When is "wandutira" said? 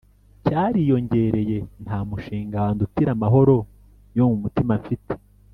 2.63-3.09